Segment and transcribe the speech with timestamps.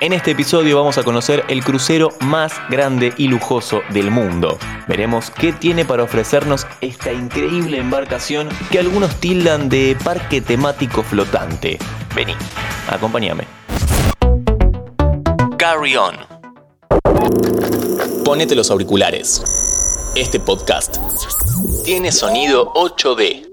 [0.00, 4.56] En este episodio vamos a conocer el crucero más grande y lujoso del mundo.
[4.86, 11.78] Veremos qué tiene para ofrecernos esta increíble embarcación que algunos tildan de parque temático flotante.
[12.14, 12.34] Vení,
[12.88, 13.44] acompáñame.
[15.56, 16.14] Carry on.
[18.24, 19.42] Ponete los auriculares.
[20.14, 20.98] Este podcast
[21.84, 23.47] tiene sonido 8D.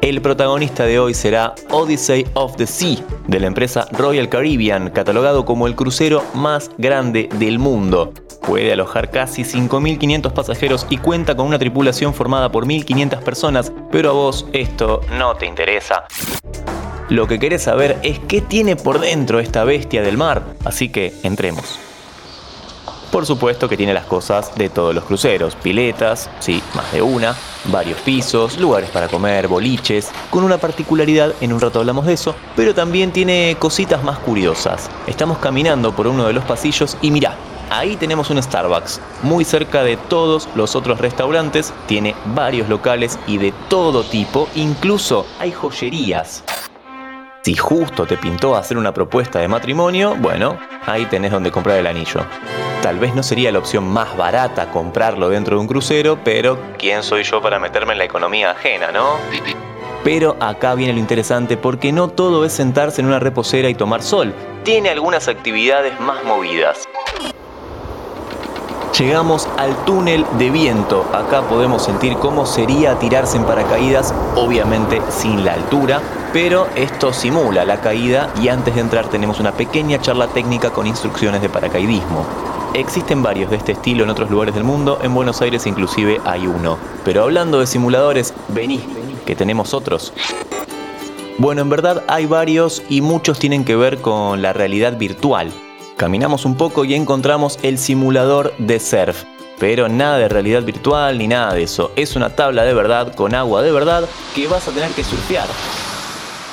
[0.00, 5.44] El protagonista de hoy será Odyssey of the Sea, de la empresa Royal Caribbean, catalogado
[5.44, 8.12] como el crucero más grande del mundo.
[8.46, 14.10] Puede alojar casi 5.500 pasajeros y cuenta con una tripulación formada por 1.500 personas, pero
[14.10, 16.04] a vos esto no te interesa.
[17.08, 21.12] Lo que querés saber es qué tiene por dentro esta bestia del mar, así que
[21.24, 21.78] entremos.
[23.10, 27.34] Por supuesto que tiene las cosas de todos los cruceros, piletas, sí, más de una,
[27.64, 32.34] varios pisos, lugares para comer, boliches, con una particularidad, en un rato hablamos de eso,
[32.54, 34.90] pero también tiene cositas más curiosas.
[35.06, 37.34] Estamos caminando por uno de los pasillos y mirá,
[37.70, 43.36] Ahí tenemos un Starbucks, muy cerca de todos los otros restaurantes, tiene varios locales y
[43.36, 46.44] de todo tipo, incluso hay joyerías.
[47.48, 51.86] Si justo te pintó hacer una propuesta de matrimonio, bueno, ahí tenés donde comprar el
[51.86, 52.20] anillo.
[52.82, 57.02] Tal vez no sería la opción más barata comprarlo dentro de un crucero, pero ¿quién
[57.02, 59.14] soy yo para meterme en la economía ajena, no?
[60.04, 64.02] Pero acá viene lo interesante porque no todo es sentarse en una reposera y tomar
[64.02, 64.34] sol.
[64.62, 66.86] Tiene algunas actividades más movidas.
[68.98, 71.04] Llegamos al túnel de viento.
[71.12, 76.00] Acá podemos sentir cómo sería tirarse en paracaídas, obviamente sin la altura,
[76.32, 80.88] pero esto simula la caída y antes de entrar tenemos una pequeña charla técnica con
[80.88, 82.26] instrucciones de paracaidismo.
[82.74, 86.48] Existen varios de este estilo en otros lugares del mundo, en Buenos Aires inclusive hay
[86.48, 86.76] uno.
[87.04, 88.80] Pero hablando de simuladores, vení,
[89.24, 90.12] que tenemos otros.
[91.38, 95.52] Bueno, en verdad hay varios y muchos tienen que ver con la realidad virtual.
[95.98, 99.24] Caminamos un poco y encontramos el simulador de surf.
[99.58, 101.90] Pero nada de realidad virtual ni nada de eso.
[101.96, 105.48] Es una tabla de verdad con agua de verdad que vas a tener que surfear.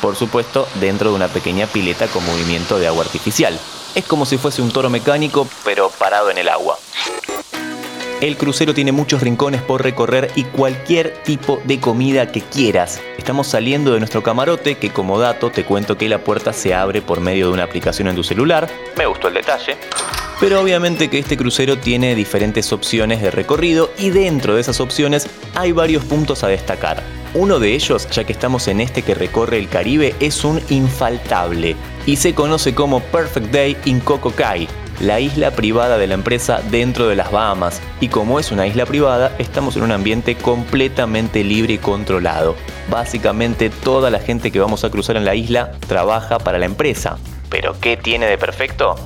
[0.00, 3.60] Por supuesto, dentro de una pequeña pileta con movimiento de agua artificial.
[3.94, 6.78] Es como si fuese un toro mecánico, pero parado en el agua.
[8.22, 12.98] El crucero tiene muchos rincones por recorrer y cualquier tipo de comida que quieras.
[13.18, 17.02] Estamos saliendo de nuestro camarote que como dato te cuento que la puerta se abre
[17.02, 18.70] por medio de una aplicación en tu celular.
[18.96, 19.76] Me gustó el detalle.
[20.40, 25.28] Pero obviamente que este crucero tiene diferentes opciones de recorrido y dentro de esas opciones
[25.54, 27.02] hay varios puntos a destacar.
[27.34, 31.76] Uno de ellos, ya que estamos en este que recorre el Caribe, es un infaltable
[32.06, 34.68] y se conoce como Perfect Day in Coco Cay,
[35.00, 37.80] la isla privada de la empresa dentro de las Bahamas.
[38.00, 42.54] Y como es una isla privada, estamos en un ambiente completamente libre y controlado.
[42.90, 47.18] Básicamente toda la gente que vamos a cruzar en la isla trabaja para la empresa.
[47.50, 48.96] ¿Pero qué tiene de perfecto?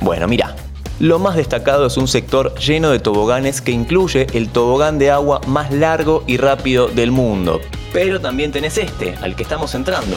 [0.00, 0.56] Bueno, mira,
[0.98, 5.40] lo más destacado es un sector lleno de toboganes que incluye el tobogán de agua
[5.46, 7.60] más largo y rápido del mundo.
[7.92, 10.16] Pero también tenés este, al que estamos entrando.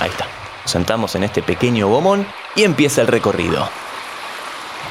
[0.00, 0.26] Ahí está.
[0.62, 3.68] Nos sentamos en este pequeño gomón y empieza el recorrido.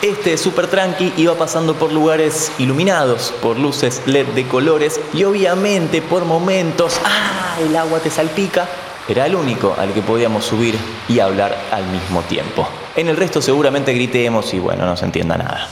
[0.01, 5.23] Este es súper tranqui va pasando por lugares iluminados, por luces LED de colores y
[5.25, 7.57] obviamente por momentos, ¡ah!
[7.61, 8.67] El agua te salpica.
[9.07, 10.75] Era el único al que podíamos subir
[11.07, 12.67] y hablar al mismo tiempo.
[12.95, 15.69] En el resto seguramente gritemos y bueno, no se entienda nada.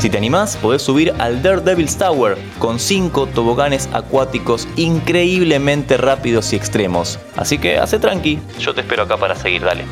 [0.00, 6.56] Si te animás, podés subir al Daredevil's Tower con 5 toboganes acuáticos increíblemente rápidos y
[6.56, 7.20] extremos.
[7.36, 9.84] Así que hace tranqui, yo te espero acá para seguir, dale.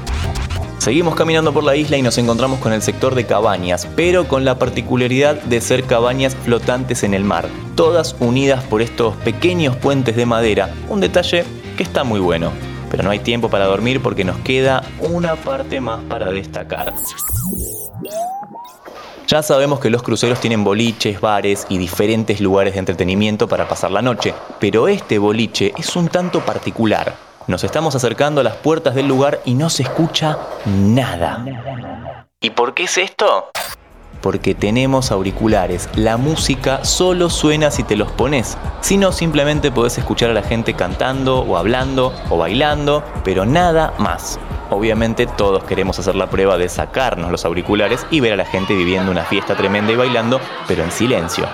[0.81, 4.47] Seguimos caminando por la isla y nos encontramos con el sector de cabañas, pero con
[4.47, 10.17] la particularidad de ser cabañas flotantes en el mar, todas unidas por estos pequeños puentes
[10.17, 11.45] de madera, un detalle
[11.77, 12.51] que está muy bueno.
[12.91, 16.95] Pero no hay tiempo para dormir porque nos queda una parte más para destacar.
[19.29, 23.91] Ya sabemos que los cruceros tienen boliches, bares y diferentes lugares de entretenimiento para pasar
[23.91, 27.30] la noche, pero este boliche es un tanto particular.
[27.47, 32.27] Nos estamos acercando a las puertas del lugar y no se escucha nada.
[32.41, 33.51] ¿Y por qué es esto?
[34.21, 35.89] Porque tenemos auriculares.
[35.95, 38.59] La música solo suena si te los pones.
[38.83, 43.95] Si no, simplemente podés escuchar a la gente cantando o hablando o bailando, pero nada
[43.99, 44.39] más.
[44.69, 48.75] Obviamente todos queremos hacer la prueba de sacarnos los auriculares y ver a la gente
[48.75, 51.47] viviendo una fiesta tremenda y bailando, pero en silencio.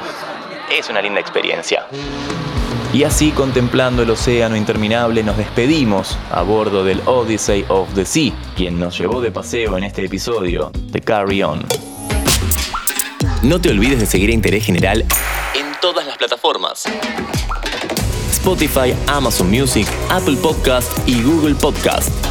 [0.71, 1.87] Es una linda experiencia.
[2.97, 8.33] Y así, contemplando el océano interminable, nos despedimos a bordo del Odyssey of the Sea,
[8.57, 11.63] quien nos llevó de paseo en este episodio de Carry On.
[13.43, 16.85] No te olvides de seguir a Interés General en todas las plataformas.
[18.31, 22.26] Spotify, Amazon Music, Apple Podcast y Google Podcast.